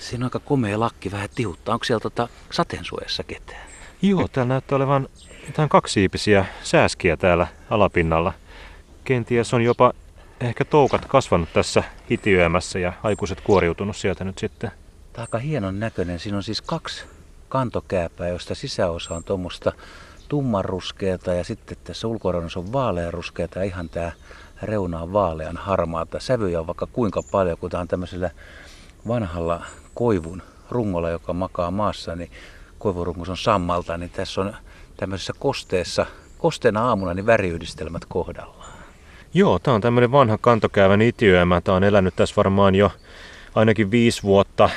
[0.00, 1.72] Siinä on aika komea lakki, vähän tihuttaa.
[1.72, 3.70] Onko siellä tota sateensuojassa ketään?
[4.02, 5.08] Joo, täällä näyttää olevan
[5.46, 8.32] jotain kaksiipisiä sääskiä täällä alapinnalla.
[9.04, 9.92] Kenties on jopa
[10.40, 14.70] ehkä toukat kasvanut tässä hitiöemässä ja aikuiset kuoriutunut sieltä nyt sitten.
[15.12, 16.18] Tämä on aika hienon näköinen.
[16.18, 17.04] Siinä on siis kaksi
[17.48, 19.72] kantokääpää, josta sisäosa on tuommoista
[20.28, 24.12] tummanruskeata ja sitten tässä ulkoreunassa on vaaleanruskeata ja ihan tämä
[24.62, 26.20] reuna on vaalean harmaata.
[26.20, 28.30] Sävyjä on vaikka kuinka paljon, kun tämä on tämmöisellä
[29.08, 29.64] vanhalla
[30.00, 32.30] koivun rungolla, joka makaa maassa, niin
[32.78, 34.56] koivurungus on sammalta, niin tässä on
[34.96, 36.06] tämmöisessä kosteessa,
[36.38, 38.72] kosteena aamuna niin väriyhdistelmät kohdallaan.
[39.34, 41.60] Joo, tämä on tämmöinen vanha kantokäävän itiöemä.
[41.60, 42.92] Tämä on elänyt tässä varmaan jo
[43.54, 44.70] ainakin viisi vuotta.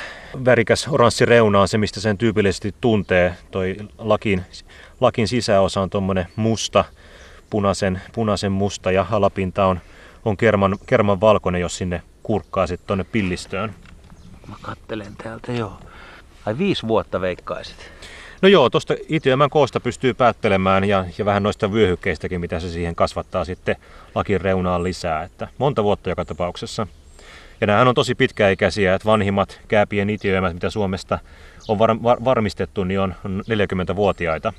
[0.44, 3.34] Värikäs oranssi reuna on se, mistä sen tyypillisesti tuntee.
[3.50, 4.42] Toi lakin,
[5.00, 6.84] lakin sisäosa on tuommoinen musta,
[7.50, 9.80] punaisen, punaisen musta ja alapinta on,
[10.24, 13.74] on kerman, kerman valkoinen, jos sinne kurkkaa sitten tuonne pillistöön.
[14.48, 15.78] Mä kattelen täältä joo.
[16.46, 17.76] Ai viisi vuotta veikkaisit.
[18.42, 22.94] No joo, tuosta itiömän koosta pystyy päättelemään ja, ja vähän noista vyöhykkeistäkin, mitä se siihen
[22.94, 23.76] kasvattaa sitten
[24.14, 25.22] lakin reunaan lisää.
[25.22, 26.86] Että monta vuotta joka tapauksessa.
[27.60, 31.18] Ja nämähän on tosi pitkäikäisiä, että vanhimmat kääpien itiöemät, mitä Suomesta
[31.68, 34.52] on var, var, varmistettu, niin on 40-vuotiaita.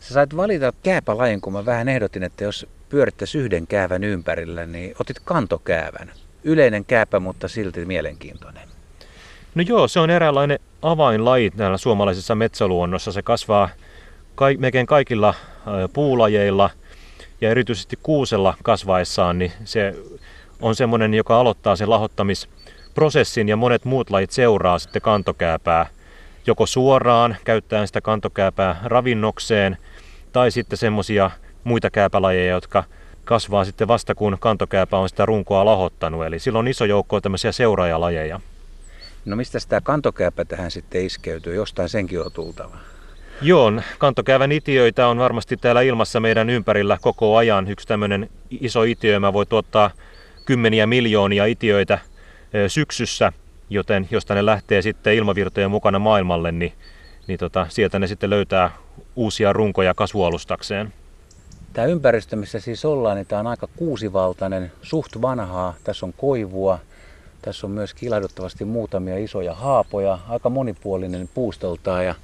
[0.00, 4.94] Sä sait valita kääpälajin, kun mä vähän ehdotin, että jos pyörittäisi yhden käävän ympärillä, niin
[5.00, 6.12] otit kantokäävän.
[6.44, 8.73] Yleinen kääpä, mutta silti mielenkiintoinen.
[9.54, 13.12] No joo, se on eräänlainen avainlaji täällä suomalaisessa metsäluonnossa.
[13.12, 13.68] Se kasvaa
[14.34, 15.34] ka- melkein kaikilla
[15.92, 16.70] puulajeilla
[17.40, 19.94] ja erityisesti kuusella kasvaessaan, niin se
[20.62, 25.86] on semmoinen, joka aloittaa sen lahottamisprosessin ja monet muut lajit seuraa sitten kantokääpää
[26.46, 29.76] joko suoraan käyttäen sitä kantokääpää ravinnokseen
[30.32, 31.30] tai sitten semmoisia
[31.64, 32.84] muita kääpälajeja, jotka
[33.24, 36.24] kasvaa sitten vasta kun kantokääpä on sitä runkoa lahottanut.
[36.24, 38.40] Eli silloin on iso joukko tämmöisiä seuraajalajeja.
[39.24, 41.54] No mistä tämä kantokääpä tähän sitten iskeytyy?
[41.54, 42.76] Jostain senkin on tultava.
[43.42, 47.68] Joo, kantokäävän itiöitä on varmasti täällä ilmassa meidän ympärillä koko ajan.
[47.68, 49.90] Yksi tämmöinen iso itiöimä voi tuottaa
[50.44, 51.98] kymmeniä miljoonia itiöitä
[52.68, 53.32] syksyssä,
[53.70, 56.72] joten josta ne lähtee sitten ilmavirtojen mukana maailmalle, niin,
[57.26, 58.70] niin tota, sieltä ne sitten löytää
[59.16, 60.92] uusia runkoja kasvualustakseen.
[61.72, 65.74] Tämä ympäristö, missä siis ollaan, niin tämä on aika kuusivaltainen, suht vanhaa.
[65.84, 66.78] Tässä on koivua,
[67.44, 72.14] tässä on myös kilahduttavasti muutamia isoja haapoja, aika monipuolinen puustoltaan ja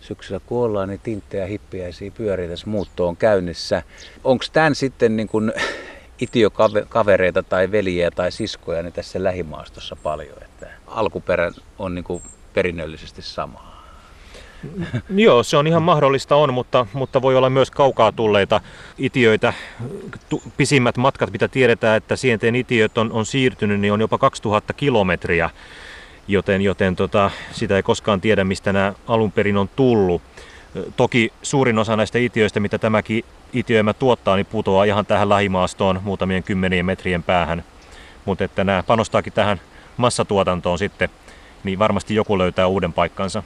[0.00, 3.82] syksyllä kun ollaan, niin tinttejä hippiäisiä pyörii tässä muutto on käynnissä.
[4.24, 5.52] Onko tämän sitten niin kuin
[6.20, 12.22] itiokavereita tai veljiä tai siskoja niin tässä lähimaastossa paljon, että alkuperä on niin
[12.54, 13.81] perinnöllisesti samaa?
[15.24, 18.60] Joo, se on ihan mahdollista on, mutta, mutta voi olla myös kaukaa tulleita
[18.98, 19.52] itiöitä.
[20.56, 25.50] Pisimmät matkat, mitä tiedetään, että sienteen itiöt on, on siirtynyt, niin on jopa 2000 kilometriä,
[26.28, 30.22] joten, joten tota, sitä ei koskaan tiedä, mistä nämä alun perin on tullut.
[30.96, 36.42] Toki suurin osa näistä itiöistä, mitä tämäkin itiöimä tuottaa, niin putoaa ihan tähän lähimaastoon muutamien
[36.42, 37.64] kymmenien metrien päähän.
[38.24, 39.60] Mutta että nämä panostaakin tähän
[39.96, 41.08] massatuotantoon sitten,
[41.64, 43.42] niin varmasti joku löytää uuden paikkansa.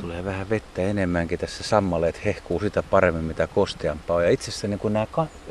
[0.00, 4.22] Tulee vähän vettä enemmänkin tässä sammaleet hehkuu sitä paremmin mitä kosteampaa.
[4.22, 5.06] Ja itse asiassa niin nämä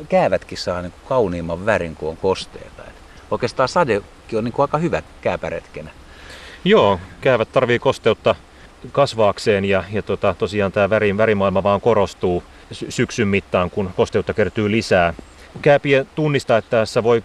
[0.10, 2.84] käävätkin saa niin kauniimman värin kuin on kosteita.
[2.88, 2.96] Et
[3.32, 5.90] oikeastaan sadekin on niin aika hyvä kääpäretkenä.
[6.66, 8.36] Joo, käävät tarvii kosteutta
[8.92, 14.72] kasvaakseen ja, ja tota, tosiaan tämä väri, värimaailma vaan korostuu syksyn mittaan, kun kosteutta kertyy
[14.72, 15.14] lisää.
[15.62, 17.24] Kääpien tunnistaa, että tässä voi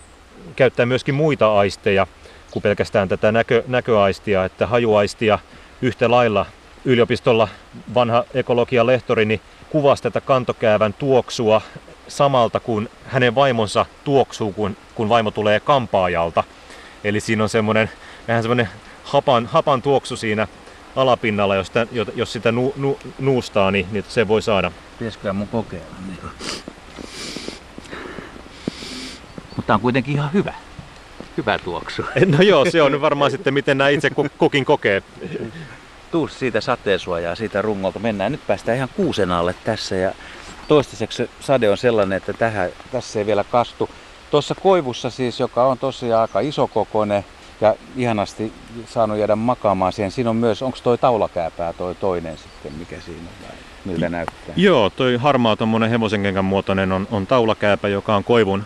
[0.57, 2.07] käyttää myöskin muita aisteja
[2.51, 5.39] kuin pelkästään tätä näkö, näköaistia, että hajuaistia
[5.83, 6.47] yhtä lailla
[6.85, 7.49] yliopistolla
[7.95, 11.61] vanha ekologian lehtori niin kuvasi tätä kantokäävän tuoksua
[12.09, 16.45] samalta kuin hänen vaimonsa tuoksuu, kun, kun vaimo tulee kampaajalta.
[17.05, 17.91] Eli siinä on semmoinen
[18.29, 18.69] vähän semmoinen
[19.05, 20.49] hapan, hapan tuoksu siinä
[20.97, 24.73] alapinnalla, jos sitä, jos sitä nu, nu, nuustaa, niin, niin se voi saada.
[24.99, 25.97] Pitäisikö mun kokeilla?
[26.07, 26.19] Niin
[29.57, 30.55] Mutta on kuitenkin ihan hyvä.
[31.37, 32.03] Hyvä tuoksu.
[32.27, 35.03] No joo, se on varmaan sitten miten nämä itse kukin kokee.
[36.13, 37.99] Tuu siitä sateensuojaa siitä rungolta.
[37.99, 40.13] Mennään nyt päästään ihan kuusen alle tässä ja
[40.69, 43.91] toistaiseksi sade on sellainen, että tähän, tässä ei vielä kastu.
[44.31, 47.25] Tuossa koivussa siis, joka on tosiaan aika isokokoinen,
[47.61, 48.53] ja ihanasti
[48.87, 50.11] saanut jäädä makaamaan siihen.
[50.11, 54.55] Siinä on myös, onko toi taulakääpää toi toinen sitten, mikä siinä on miltä näyttää?
[54.57, 58.65] Joo, toi harmaa tuommoinen hevosenkengän muotoinen on, on taulakääpä, joka on koivun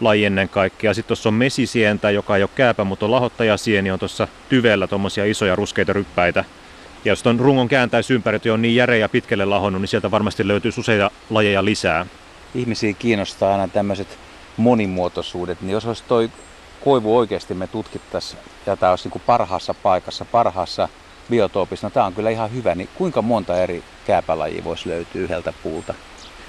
[0.00, 0.94] laji ennen kaikkea.
[0.94, 5.24] Sitten tuossa on mesisientä, joka ei ole kääpä, mutta on lahottajasieni, on tuossa tyvellä tuommoisia
[5.24, 6.44] isoja ruskeita ryppäitä.
[7.04, 10.48] Ja jos tuon rungon kääntäisi ympäri, on niin järeä ja pitkälle lahonnut, niin sieltä varmasti
[10.48, 12.06] löytyy useita lajeja lisää.
[12.54, 14.18] Ihmisiä kiinnostaa aina tämmöiset
[14.56, 16.30] monimuotoisuudet, niin jos olisi toi
[16.84, 20.88] koivu oikeasti me tutkittaisiin ja tämä olisi niin parhaassa paikassa, parhaassa
[21.30, 25.52] biotoopissa, no tämä on kyllä ihan hyvä, niin kuinka monta eri kääpälajia voisi löytyä yhdeltä
[25.62, 25.94] puulta?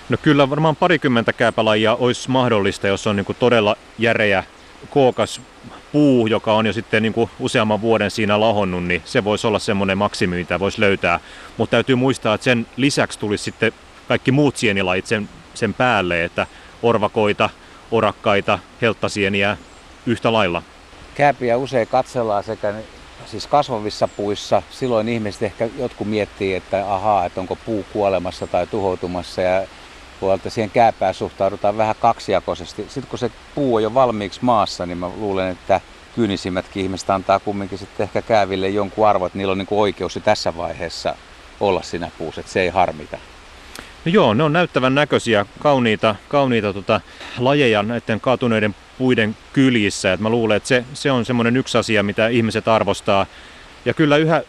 [0.09, 4.43] No kyllä varmaan parikymmentä kääpälajia olisi mahdollista, jos on niin todella järeä,
[4.89, 5.41] kookas
[5.91, 9.59] puu, joka on jo sitten niin kuin useamman vuoden siinä lahonnut, niin se voisi olla
[9.59, 11.19] semmoinen maksimi, mitä voisi löytää.
[11.57, 13.71] Mutta täytyy muistaa, että sen lisäksi tulisi sitten
[14.07, 16.47] kaikki muut sienilajit sen, sen päälle, että
[16.83, 17.49] orvakoita,
[17.91, 19.57] orakkaita, helttasieniä
[20.05, 20.63] yhtä lailla.
[21.15, 22.73] Kääpiä usein katsellaan sekä
[23.25, 24.61] siis kasvavissa puissa.
[24.71, 29.67] Silloin ihmiset ehkä jotkut miettii, että ahaa, että onko puu kuolemassa tai tuhoutumassa ja
[30.19, 32.85] puolelta siihen kääpään suhtaudutaan vähän kaksijakoisesti.
[32.87, 35.81] Sitten kun se puu on jo valmiiksi maassa, niin mä luulen, että
[36.15, 40.21] kyynisimmätkin ihmiset antaa kumminkin sitten ehkä kääville jonkun arvo, että niillä on niin oikeus jo
[40.21, 41.15] tässä vaiheessa
[41.59, 43.17] olla siinä puussa, että se ei harmita.
[44.05, 47.01] No joo, ne on näyttävän näköisiä, kauniita, kauniita tota,
[47.37, 50.13] lajeja näiden kaatuneiden puiden kyljissä.
[50.13, 53.25] Et mä luulen, että se, se on semmoinen yksi asia, mitä ihmiset arvostaa.
[53.85, 54.41] Ja kyllä yhä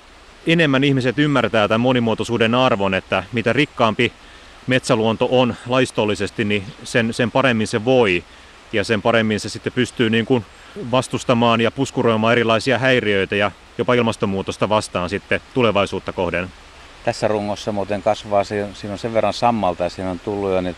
[0.47, 4.13] enemmän ihmiset ymmärtää tämän monimuotoisuuden arvon, että mitä rikkaampi
[4.67, 8.25] metsäluonto on laistollisesti, niin sen, sen paremmin se voi.
[8.73, 10.45] Ja sen paremmin se sitten pystyy niin kuin
[10.91, 16.49] vastustamaan ja puskuroimaan erilaisia häiriöitä ja jopa ilmastonmuutosta vastaan sitten tulevaisuutta kohden.
[17.05, 20.77] Tässä rungossa muuten kasvaa, siinä on sen verran sammalta ja siinä on tullut jo nyt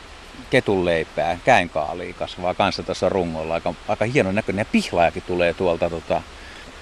[0.50, 3.55] ketunleipää, käinkaalia kasvaa kanssa tässä rungolla.
[3.55, 5.90] Aika, aika hieno näköinen ja pihlaajakin tulee tuolta.
[5.90, 6.23] Tota,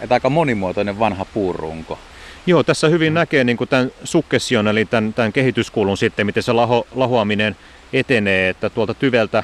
[0.01, 1.99] että aika monimuotoinen vanha puurunko.
[2.47, 6.53] Joo, tässä hyvin näkee niin kuin tämän sukkession, eli tämän, tämän kehityskulun sitten, miten se
[6.53, 7.57] laho, lahoaminen
[7.93, 9.43] etenee, että tuolta tyveltä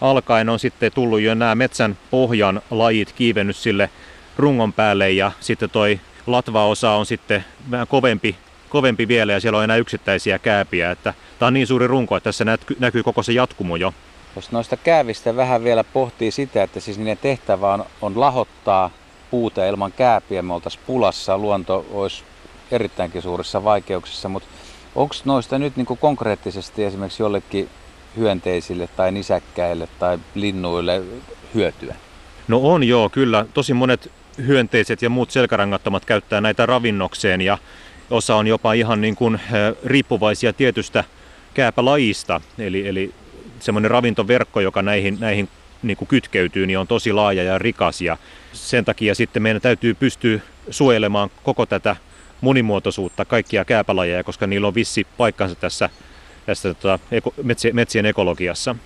[0.00, 3.90] alkaen on sitten tullut jo nämä metsän pohjan lajit kiivennyt sille
[4.36, 8.36] rungon päälle ja sitten toi latvaosa on sitten vähän kovempi,
[8.68, 12.28] kovempi vielä ja siellä on enää yksittäisiä kääpiä, että tämä on niin suuri runko, että
[12.28, 12.44] tässä
[12.78, 13.94] näkyy koko se jatkumo jo.
[14.36, 18.90] Jos noista käävistä vähän vielä pohtii sitä, että siis niiden tehtävä on, on lahottaa
[19.30, 22.24] puuta ilman kääpiä, me oltaisiin pulassa, luonto olisi
[22.70, 24.48] erittäinkin suurissa vaikeuksissa, mutta
[24.94, 27.68] onko noista nyt niin konkreettisesti esimerkiksi jollekin
[28.16, 31.02] hyönteisille tai nisäkkäille tai linnuille
[31.54, 31.94] hyötyä?
[32.48, 33.46] No on joo, kyllä.
[33.54, 34.12] Tosi monet
[34.46, 37.58] hyönteiset ja muut selkärangattomat käyttää näitä ravinnokseen ja
[38.10, 39.40] osa on jopa ihan niin kuin
[39.84, 41.04] riippuvaisia tietystä
[41.54, 42.40] kääpälajista.
[42.58, 43.14] Eli, eli
[43.60, 45.48] semmoinen ravintoverkko, joka näihin, näihin
[45.82, 48.00] niin kuin kytkeytyy, niin on tosi laaja ja rikas.
[48.00, 48.16] Ja
[48.52, 50.40] sen takia sitten meidän täytyy pystyä
[50.70, 51.96] suojelemaan koko tätä
[52.40, 55.90] monimuotoisuutta, kaikkia kääpälajeja, koska niillä on vissi paikkansa tässä,
[56.46, 57.34] tässä tota, eko,
[57.72, 58.76] metsien, ekologiassa.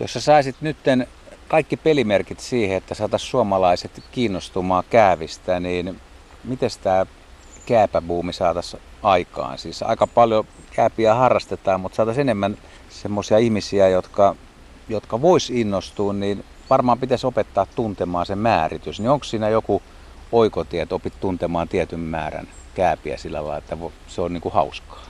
[0.00, 1.06] Jos sä saisit nytten
[1.48, 6.00] kaikki pelimerkit siihen, että saataisiin suomalaiset kiinnostumaan käävistä, niin
[6.44, 7.06] miten tämä
[7.66, 9.58] kääpäbuumi saataisiin aikaan?
[9.58, 12.56] Siis aika paljon kääpiä harrastetaan, mutta saataisiin enemmän
[12.88, 14.36] semmoisia ihmisiä, jotka,
[14.88, 19.00] jotka vois innostua, niin varmaan pitäisi opettaa tuntemaan se määritys.
[19.00, 19.82] Niin onko siinä joku
[20.32, 23.76] oikotie, että opit tuntemaan tietyn määrän kääpiä sillä lailla, että
[24.06, 25.04] se on niin kuin hauskaa?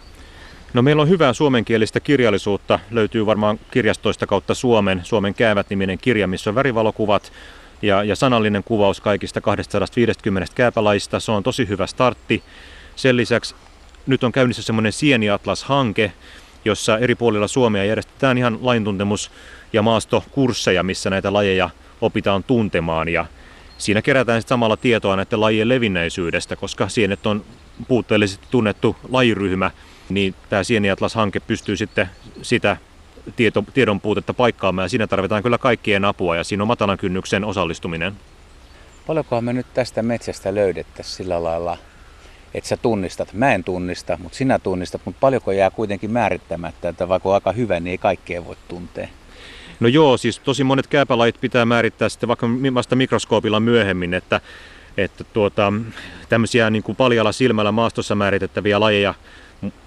[0.74, 2.78] No meillä on hyvää suomenkielistä kirjallisuutta.
[2.90, 7.32] Löytyy varmaan kirjastoista kautta Suomen, Suomen käävät-niminen kirja, missä on värivalokuvat
[7.82, 11.20] ja, ja sanallinen kuvaus kaikista 250 kääpälaista.
[11.20, 12.42] Se on tosi hyvä startti.
[12.96, 13.54] Sen lisäksi
[14.06, 16.12] nyt on käynnissä semmoinen Sieniatlas-hanke,
[16.64, 19.30] jossa eri puolilla Suomea järjestetään ihan laintuntemus-
[19.72, 21.70] ja maastokursseja, missä näitä lajeja
[22.00, 23.08] opitaan tuntemaan.
[23.08, 23.26] Ja
[23.78, 27.44] siinä kerätään sitten samalla tietoa näiden lajien levinneisyydestä, koska sienet on
[27.88, 29.70] puutteellisesti tunnettu lajiryhmä,
[30.08, 32.08] niin tämä Sieniatlas-hanke pystyy sitten
[32.42, 32.76] sitä
[33.36, 37.44] tieto, tiedon puutetta paikkaamaan ja siinä tarvitaan kyllä kaikkien apua ja siinä on matalan kynnyksen
[37.44, 38.14] osallistuminen.
[39.06, 41.78] Paljonkohan me nyt tästä metsästä löydettäisiin sillä lailla,
[42.54, 47.08] että sä tunnistat, mä en tunnista, mutta sinä tunnistat, mutta paljonko jää kuitenkin määrittämättä, että
[47.08, 49.08] vaikka on aika hyvä, niin ei kaikkea voi tuntea.
[49.80, 54.40] No joo, siis tosi monet kääpälajit pitää määrittää sitten vaikka vasta mikroskoopilla myöhemmin, että,
[54.96, 55.72] että tuota,
[56.28, 59.14] tämmöisiä niin kuin paljalla silmällä maastossa määritettäviä lajeja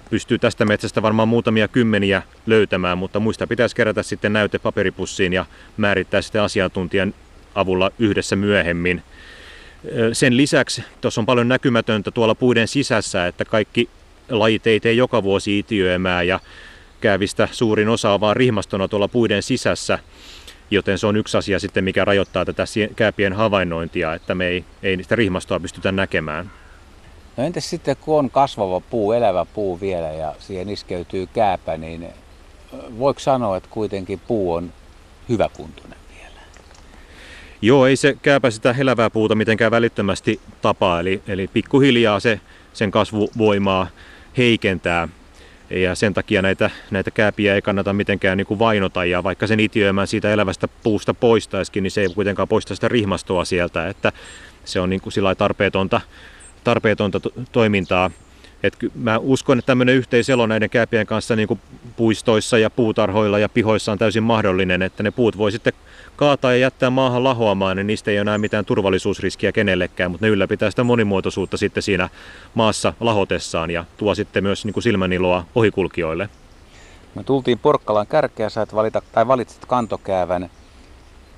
[0.09, 5.45] pystyy tästä metsästä varmaan muutamia kymmeniä löytämään, mutta muista pitäisi kerätä sitten näyte paperipussiin ja
[5.77, 7.13] määrittää sitten asiantuntijan
[7.55, 9.03] avulla yhdessä myöhemmin.
[10.13, 13.89] Sen lisäksi tuossa on paljon näkymätöntä tuolla puiden sisässä, että kaikki
[14.29, 16.39] lajit ei tee joka vuosi itiöemää ja
[17.01, 19.99] käävistä suurin osa on vaan rihmastona tuolla puiden sisässä,
[20.71, 22.63] joten se on yksi asia sitten, mikä rajoittaa tätä
[22.95, 26.51] kääpien havainnointia, että me ei, ei sitä rihmastoa pystytä näkemään.
[27.37, 32.07] No entäs sitten kun on kasvava puu, elävä puu vielä ja siihen iskeytyy kääpä, niin
[32.99, 34.73] voiko sanoa, että kuitenkin puu on
[35.29, 36.41] hyväkuntoinen vielä?
[37.61, 42.41] Joo, ei se kääpä sitä elävää puuta mitenkään välittömästi tapaa, eli, eli pikkuhiljaa se
[42.73, 43.87] sen kasvuvoimaa
[44.37, 45.07] heikentää.
[45.69, 49.59] Ja sen takia näitä, näitä kääpiä ei kannata mitenkään niin kuin vainota ja vaikka sen
[49.59, 54.11] itiöimään siitä elävästä puusta poistaisikin, niin se ei kuitenkaan poista sitä rihmastoa sieltä, että
[54.65, 56.01] se on niin kuin sillä tarpeetonta,
[56.63, 58.11] tarpeetonta to- toimintaa.
[58.63, 61.59] Et mä uskon, että tämmöinen yhteiselo näiden kääpien kanssa niin kuin
[61.95, 65.73] puistoissa ja puutarhoilla ja pihoissa on täysin mahdollinen, että ne puut voi sitten
[66.15, 70.69] kaataa ja jättää maahan lahoamaan, niin niistä ei enää mitään turvallisuusriskiä kenellekään, mutta ne ylläpitää
[70.69, 72.09] sitä monimuotoisuutta sitten siinä
[72.53, 76.29] maassa lahotessaan ja tuo sitten myös niin kuin silmäniloa ohikulkijoille.
[77.15, 80.49] Me tultiin Porkkalan kärkeä, sä valita, tai valitsit kantokäävän,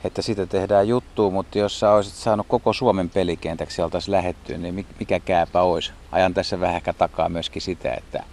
[0.03, 4.85] että siitä tehdään juttu, mutta jos sä olisit saanut koko Suomen pelikentäksi oltaisiin lähettyä, niin
[4.99, 5.91] mikä kääpä olisi?
[6.11, 8.23] Ajan tässä vähän takaa myöskin sitä, että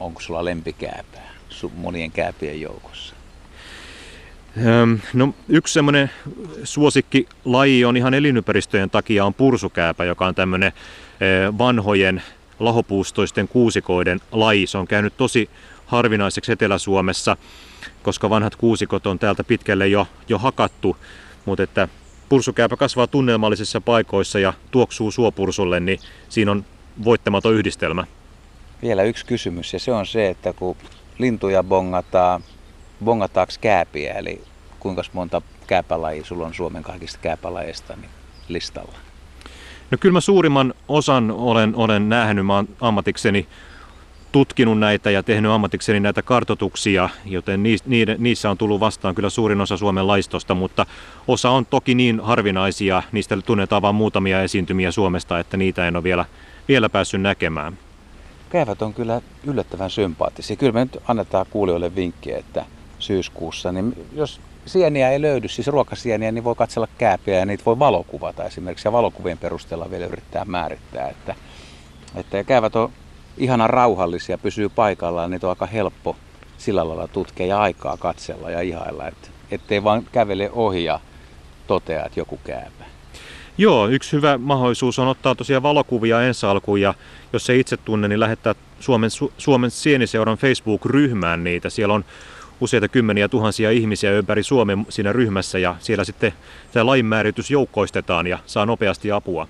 [0.00, 1.34] onko sulla lempikääpää
[1.76, 3.14] monien kääpien joukossa?
[5.14, 6.10] No, yksi semmoinen
[6.64, 10.72] suosikkilaji on ihan elinympäristöjen takia on pursukääpä, joka on tämmöinen
[11.58, 12.22] vanhojen
[12.58, 14.66] lahopuustoisten kuusikoiden laji.
[14.66, 15.50] Se on käynyt tosi
[15.86, 17.36] harvinaiseksi Etelä-Suomessa,
[18.02, 20.96] koska vanhat kuusikot on täältä pitkälle jo, jo hakattu,
[21.44, 21.88] mutta että
[22.28, 25.98] pursukääpä kasvaa tunnelmallisissa paikoissa ja tuoksuu suopursulle, niin
[26.28, 26.64] siinä on
[27.04, 28.04] voittamaton yhdistelmä.
[28.82, 30.76] Vielä yksi kysymys ja se on se, että kun
[31.18, 32.44] lintuja bongataan,
[33.04, 34.42] bongataanko kääpiä, eli
[34.80, 38.10] kuinka monta kääpälajia sulla on Suomen kaikista kääpälajeista niin
[38.48, 38.94] listalla?
[39.90, 43.48] No kyllä mä suurimman osan olen, olen nähnyt, mä ammatikseni
[44.34, 47.62] tutkinut näitä ja tehnyt ammatikseni näitä kartotuksia, joten
[48.18, 50.86] niissä on tullut vastaan kyllä suurin osa Suomen laistosta, mutta
[51.28, 56.02] osa on toki niin harvinaisia, niistä tunnetaan vain muutamia esiintymiä Suomesta, että niitä en ole
[56.02, 56.24] vielä,
[56.68, 57.78] vielä päässyt näkemään.
[58.50, 60.56] Käyvät on kyllä yllättävän sympaattisia.
[60.56, 62.64] Kyllä me nyt annetaan kuulijoille vinkkiä, että
[62.98, 67.78] syyskuussa, niin jos sieniä ei löydy, siis ruokasieniä, niin voi katsella kääpiä ja niitä voi
[67.78, 71.34] valokuvata esimerkiksi ja valokuvien perusteella vielä yrittää määrittää, että,
[72.14, 72.92] että käyvät on
[73.38, 76.16] ihana rauhallisia, pysyy paikallaan, niitä on aika helppo
[76.58, 81.00] sillä lailla tutkia ja aikaa katsella ja ihailla, että, ettei vaan kävele ohi ja
[81.66, 82.84] totea, että joku kääpä.
[83.58, 86.94] Joo, yksi hyvä mahdollisuus on ottaa tosiaan valokuvia ensi alkuun ja
[87.32, 91.70] jos se itse tunne, niin lähettää Suomen, Suomen Sieniseuran Facebook-ryhmään niitä.
[91.70, 92.04] Siellä on
[92.60, 96.32] useita kymmeniä tuhansia ihmisiä ympäri Suomen siinä ryhmässä ja siellä sitten
[96.72, 99.48] tämä lainmääritys joukkoistetaan ja saa nopeasti apua.